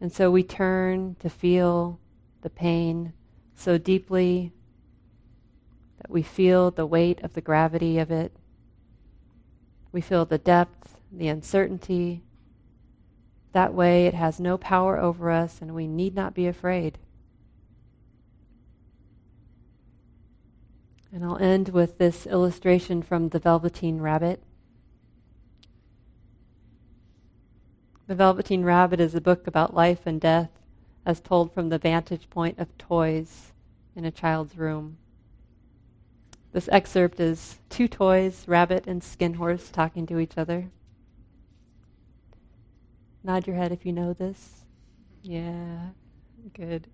[0.03, 2.01] And so we turn to feel
[2.41, 3.13] the pain
[3.55, 4.51] so deeply
[5.99, 8.33] that we feel the weight of the gravity of it.
[9.93, 12.25] We feel the depth, the uncertainty.
[13.53, 16.99] That way, it has no power over us, and we need not be afraid.
[21.13, 24.43] And I'll end with this illustration from the Velveteen Rabbit.
[28.13, 30.51] The Velveteen Rabbit is a book about life and death
[31.07, 33.53] as told from the vantage point of toys
[33.97, 34.99] in a child's room.
[36.53, 40.67] This excerpt is two toys, Rabbit and Skin Horse, talking to each other.
[43.25, 44.67] Nod your head if you know this.
[45.23, 45.93] Yeah,
[46.53, 46.89] good.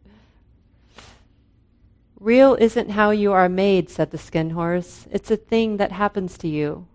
[2.20, 5.08] Real isn't how you are made, said the Skin Horse.
[5.10, 6.86] It's a thing that happens to you.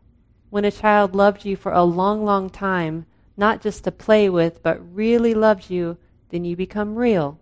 [0.50, 3.06] When a child loved you for a long, long time,
[3.36, 5.98] not just to play with, but really loves you,
[6.30, 7.40] then you become real.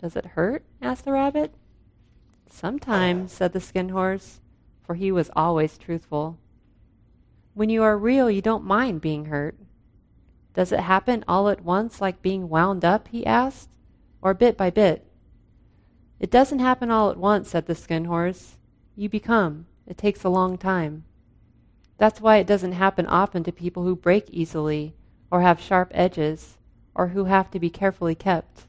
[0.00, 0.64] Does it hurt?
[0.80, 1.54] asked the rabbit.
[2.48, 4.40] Sometimes, said the skin horse,
[4.82, 6.38] for he was always truthful.
[7.54, 9.56] When you are real, you don't mind being hurt.
[10.54, 13.08] Does it happen all at once like being wound up?
[13.08, 13.70] he asked,
[14.20, 15.06] or bit by bit?
[16.18, 18.56] It doesn't happen all at once, said the skin horse.
[18.96, 19.66] You become.
[19.86, 21.04] It takes a long time.
[22.00, 24.94] That's why it doesn't happen often to people who break easily,
[25.30, 26.56] or have sharp edges,
[26.94, 28.62] or who have to be carefully kept.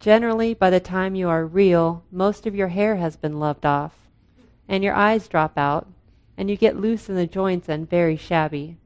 [0.00, 4.08] Generally, by the time you are real, most of your hair has been loved off,
[4.66, 5.86] and your eyes drop out,
[6.34, 8.78] and you get loose in the joints and very shabby.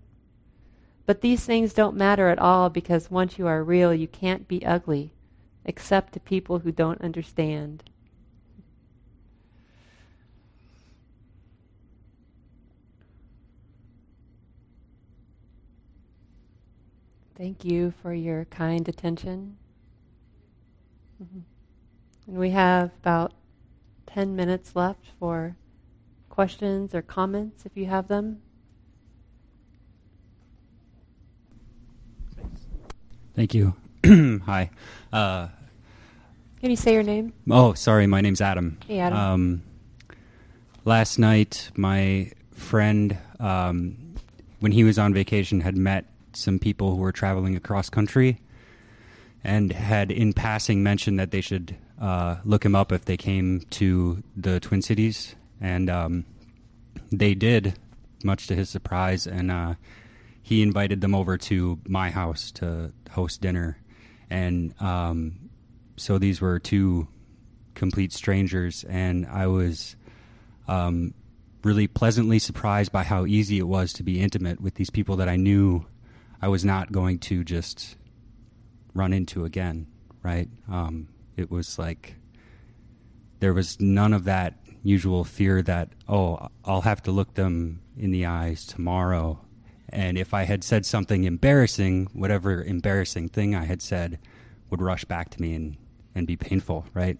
[1.07, 4.66] But these things don't matter at all because once you are real, you can't be
[4.66, 5.12] ugly,
[5.64, 7.85] except to people who don't understand.
[17.43, 19.57] Thank you for your kind attention.
[21.20, 21.40] Mm-hmm.
[22.28, 23.32] And we have about
[24.07, 25.57] 10 minutes left for
[26.28, 28.43] questions or comments if you have them.
[33.34, 33.74] Thank you.
[34.07, 34.70] Hi.
[35.12, 35.49] Uh,
[36.61, 37.32] Can you say your name?
[37.51, 38.07] Oh, sorry.
[38.07, 38.78] My name's Adam.
[38.86, 39.18] Hey, Adam.
[39.18, 39.62] Um,
[40.84, 44.14] last night, my friend, um,
[44.61, 46.07] when he was on vacation, had met
[46.37, 48.41] some people who were traveling across country
[49.45, 53.61] and had in passing mentioned that they should uh, look him up if they came
[53.70, 56.24] to the Twin Cities, and um,
[57.11, 57.74] they did,
[58.24, 59.26] much to his surprise.
[59.26, 59.74] And uh,
[60.43, 63.78] he invited them over to my house to host dinner,
[64.30, 65.51] and um,
[65.97, 67.09] so these were two
[67.74, 69.97] complete strangers, and I was
[70.68, 71.14] um,
[71.64, 75.28] really pleasantly surprised by how easy it was to be intimate with these people that
[75.28, 75.87] I knew
[76.43, 77.97] I was not going to just
[78.95, 79.86] run into again.
[80.22, 80.49] Right?
[80.70, 82.16] Um, it was like
[83.40, 88.11] there was none of that usual fear that oh I'll have to look them in
[88.11, 89.40] the eyes tomorrow
[89.88, 94.18] and if I had said something embarrassing whatever embarrassing thing I had said
[94.70, 95.76] would rush back to me and
[96.16, 97.16] and be painful right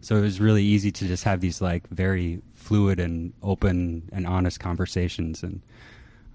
[0.00, 4.26] so it was really easy to just have these like very fluid and open and
[4.26, 5.42] honest conversations.
[5.42, 5.62] And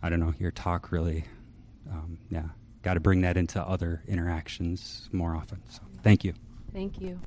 [0.01, 1.25] I don't know, your talk really,
[1.91, 2.43] um, yeah,
[2.81, 5.61] got to bring that into other interactions more often.
[5.69, 6.33] So thank you.
[6.73, 7.19] Thank you.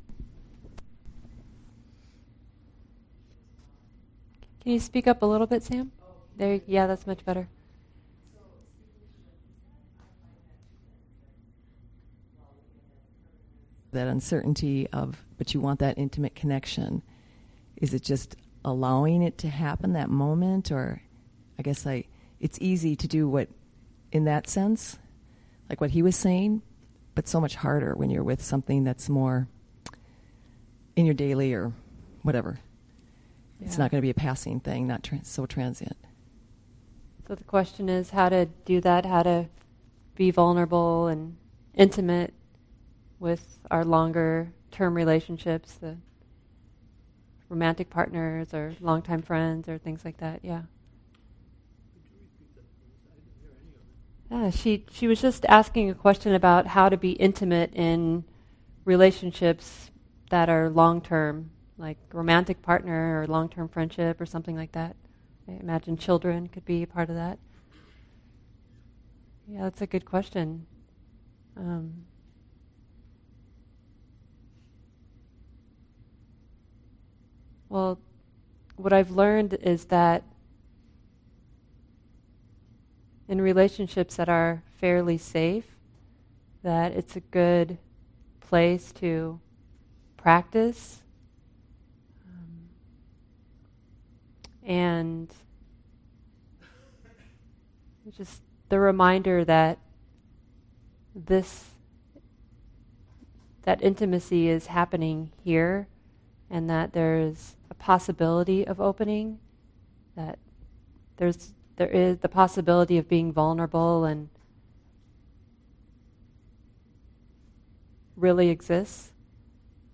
[4.62, 5.92] Can you speak up a little bit, Sam?
[6.36, 7.48] There, yeah, that's much better.
[13.96, 17.02] that uncertainty of, but you want that intimate connection.
[17.76, 21.02] Is it just allowing it to happen that moment, or
[21.59, 22.04] I guess I,
[22.38, 23.48] it's easy to do what,
[24.16, 24.98] in that sense,
[25.68, 26.62] like what he was saying,
[27.14, 29.46] but so much harder when you're with something that's more
[30.96, 31.72] in your daily or
[32.22, 32.58] whatever.
[33.60, 33.66] Yeah.
[33.66, 35.96] It's not going to be a passing thing, not tra- so transient.
[37.28, 39.48] So the question is how to do that, how to
[40.14, 41.36] be vulnerable and
[41.74, 42.32] intimate
[43.18, 45.96] with our longer term relationships, the
[47.48, 50.40] romantic partners or longtime friends or things like that.
[50.42, 50.62] Yeah.
[54.31, 58.24] Yeah, she she was just asking a question about how to be intimate in
[58.85, 59.91] relationships
[60.31, 64.97] that are long term, like romantic partner or long term friendship or something like that.
[65.49, 67.39] I imagine children could be a part of that.
[69.47, 70.66] Yeah, that's a good question.
[71.57, 72.05] Um,
[77.68, 77.99] Well,
[78.77, 80.22] what I've learned is that
[83.29, 85.64] in relationships that are fairly safe,
[86.62, 87.79] that it's a good
[88.41, 89.41] place to
[90.16, 91.03] practice
[92.27, 92.68] um,
[94.64, 95.35] and
[98.16, 99.79] just the reminder that
[101.14, 101.70] this
[103.62, 105.89] that intimacy is happening here
[106.49, 109.41] and that there's a possibility of opening,
[110.14, 110.39] that
[111.16, 114.29] there's there is the possibility of being vulnerable and
[118.16, 119.12] really exists,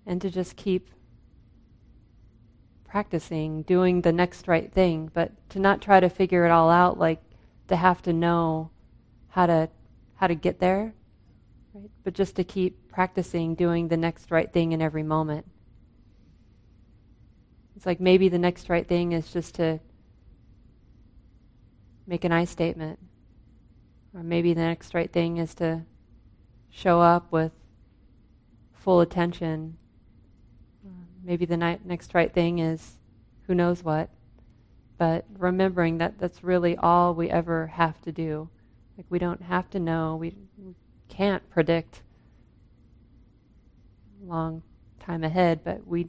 [0.07, 0.91] and to just keep
[2.85, 6.99] practicing, doing the next right thing, but to not try to figure it all out,
[6.99, 7.21] like
[7.69, 8.71] to have to know
[9.29, 9.69] how to
[10.15, 10.95] how to get there,
[11.75, 11.91] right?
[12.05, 15.47] But just to keep practicing doing the next right thing in every moment.
[17.75, 19.81] It's like maybe the next right thing is just to
[22.07, 22.99] make an I statement.
[24.15, 25.83] Or maybe the next right thing is to
[26.71, 27.53] show up with
[28.73, 29.77] full attention.
[31.25, 32.99] Maybe the ni- next right thing is
[33.47, 34.11] who knows what.
[34.99, 38.49] But remembering that that's really all we ever have to do.
[38.97, 40.75] Like we don't have to know, we, we
[41.09, 42.03] can't predict
[44.25, 44.63] long
[45.01, 46.09] time ahead, but we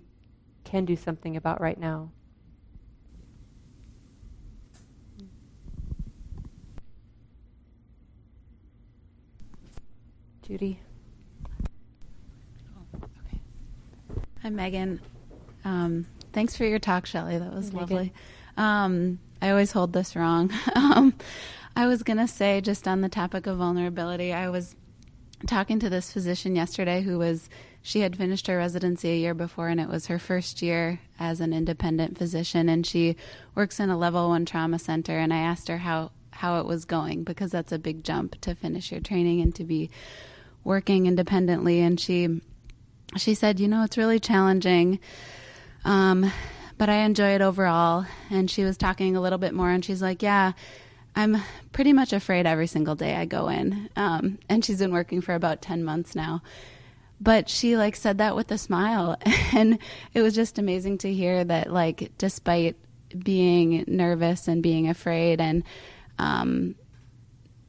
[0.64, 2.10] can do something about right now.
[10.44, 10.78] Judy.
[12.76, 13.40] Oh, okay.
[14.42, 15.00] Hi, Megan.
[15.64, 17.38] Um, thanks for your talk, Shelly.
[17.38, 18.12] That was lovely.
[18.58, 20.52] Um, I always hold this wrong.
[20.76, 21.14] um,
[21.78, 24.76] I was going to say, just on the topic of vulnerability, I was
[25.48, 27.50] talking to this physician yesterday who was
[27.82, 31.42] she had finished her residency a year before and it was her first year as
[31.42, 33.18] an independent physician and she
[33.54, 36.86] works in a level 1 trauma center and I asked her how how it was
[36.86, 39.90] going because that's a big jump to finish your training and to be
[40.64, 42.42] working independently and she
[43.18, 45.00] she said you know it's really challenging
[45.86, 46.32] um,
[46.78, 50.02] but I enjoy it overall and she was talking a little bit more and she's
[50.02, 50.54] like yeah
[51.16, 51.42] I'm
[51.72, 53.90] pretty much afraid every single day I go in.
[53.96, 56.42] Um, and she's been working for about 10 months now.
[57.22, 59.18] But she like said that with a smile.
[59.56, 59.78] And
[60.16, 62.76] it was just amazing to hear that, like, despite
[63.16, 65.64] being nervous and being afraid and,
[66.18, 66.74] um,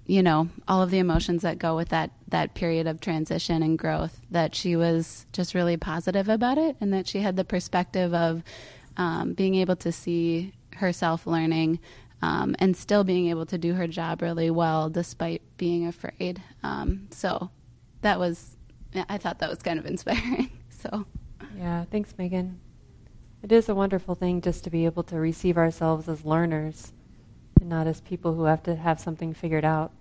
[0.07, 3.78] you know, all of the emotions that go with that, that period of transition and
[3.78, 8.12] growth that she was just really positive about it and that she had the perspective
[8.12, 8.43] of
[8.97, 11.78] um, being able to see herself learning
[12.22, 16.43] um, and still being able to do her job really well despite being afraid.
[16.64, 17.51] Um, so
[18.01, 18.57] that was,
[19.09, 20.51] I thought that was kind of inspiring.
[20.70, 21.07] so,
[21.57, 22.59] yeah, thanks, Megan.
[23.45, 26.93] It is a wonderful thing just to be able to receive ourselves as learners
[27.61, 29.93] and not as people who have to have something figured out.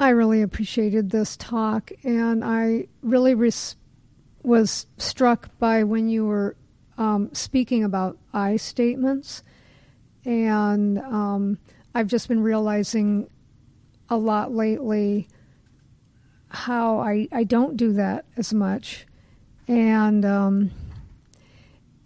[0.00, 3.74] I really appreciated this talk, and I really res-
[4.44, 6.56] was struck by when you were
[6.96, 9.42] um, speaking about I statements.
[10.24, 11.58] And um,
[11.94, 13.28] I've just been realizing
[14.08, 15.28] a lot lately
[16.48, 19.04] how I, I don't do that as much.
[19.66, 20.70] And um,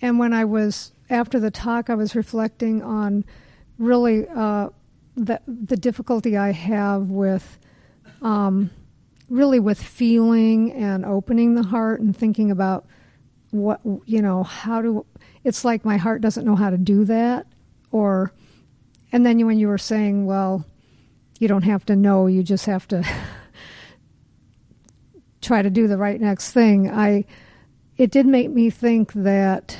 [0.00, 3.24] and when I was after the talk, I was reflecting on
[3.78, 4.70] really uh,
[5.14, 7.58] the the difficulty I have with
[8.22, 8.70] um,
[9.28, 12.86] really with feeling and opening the heart and thinking about
[13.50, 15.04] what you know how do
[15.44, 17.46] it's like my heart doesn't know how to do that
[17.90, 18.32] or
[19.12, 20.64] and then when you were saying well
[21.38, 23.04] you don't have to know you just have to
[25.42, 27.24] try to do the right next thing i
[27.98, 29.76] it did make me think that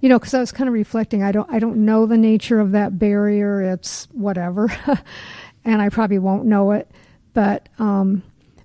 [0.00, 2.60] you know because i was kind of reflecting i don't i don't know the nature
[2.60, 4.72] of that barrier it's whatever
[5.64, 6.90] and i probably won't know it
[7.32, 8.22] but um,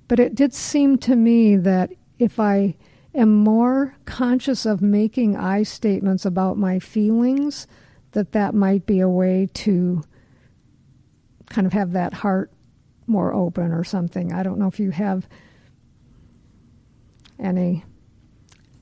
[0.08, 2.76] but it did seem to me that if I
[3.14, 7.68] am more conscious of making I statements about my feelings,
[8.12, 10.04] that that might be a way to
[11.50, 12.52] kind of have that heart
[13.06, 14.34] more open or something.
[14.34, 15.28] I don't know if you have
[17.40, 17.86] any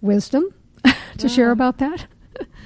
[0.02, 0.54] wisdom
[1.18, 2.08] to share about that.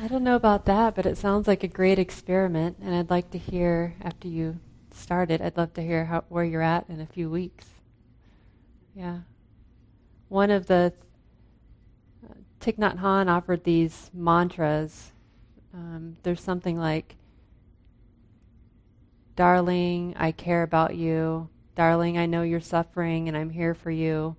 [0.01, 3.31] I don't know about that, but it sounds like a great experiment, and I'd like
[3.31, 4.59] to hear after you
[4.99, 5.41] started.
[5.41, 7.65] I'd love to hear how, where you're at in a few weeks.
[8.95, 9.19] Yeah.
[10.27, 10.93] One of the
[12.23, 15.11] uh, Thich Nhat Hanh offered these mantras.
[15.73, 17.15] Um, there's something like,
[19.35, 21.49] Darling, I care about you.
[21.75, 24.35] Darling, I know you're suffering and I'm here for you.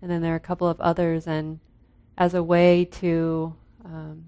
[0.00, 1.58] And then there are a couple of others, and
[2.16, 3.54] as a way to
[3.84, 4.26] um,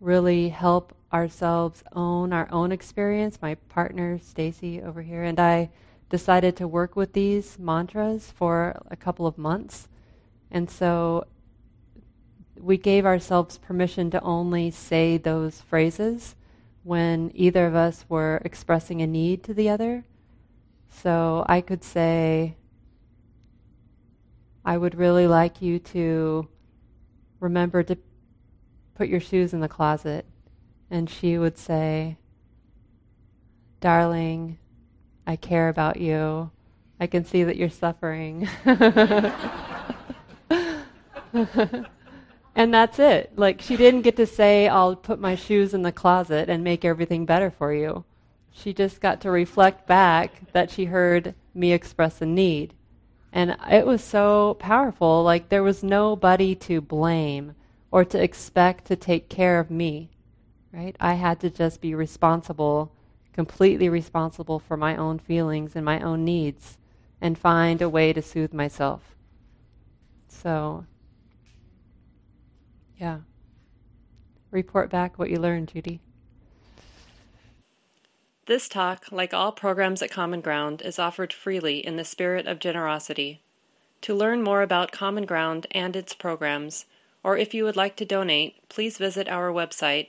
[0.00, 3.38] really help ourselves own our own experience.
[3.42, 5.70] My partner, Stacy, over here, and I
[6.08, 9.88] decided to work with these mantras for a couple of months.
[10.50, 11.24] And so
[12.58, 16.34] we gave ourselves permission to only say those phrases
[16.82, 20.04] when either of us were expressing a need to the other.
[20.90, 22.56] So I could say,
[24.64, 26.48] I would really like you to
[27.38, 27.96] remember to
[28.94, 30.26] put your shoes in the closet
[30.90, 32.16] and she would say,
[33.80, 34.58] Darling,
[35.26, 36.50] I care about you.
[36.98, 38.48] I can see that you're suffering.
[42.54, 43.32] and that's it.
[43.36, 46.84] Like, she didn't get to say, I'll put my shoes in the closet and make
[46.84, 48.04] everything better for you.
[48.50, 52.74] She just got to reflect back that she heard me express a need.
[53.32, 55.22] And it was so powerful.
[55.22, 57.54] Like, there was nobody to blame
[57.90, 60.09] or to expect to take care of me
[60.72, 60.96] right?
[61.00, 62.92] I had to just be responsible,
[63.32, 66.78] completely responsible for my own feelings and my own needs
[67.20, 69.14] and find a way to soothe myself.
[70.28, 70.86] So,
[72.98, 73.20] yeah.
[74.50, 76.00] Report back what you learned, Judy.
[78.46, 82.58] This talk, like all programs at Common Ground, is offered freely in the spirit of
[82.58, 83.42] generosity.
[84.02, 86.86] To learn more about Common Ground and its programs,
[87.22, 90.08] or if you would like to donate, please visit our website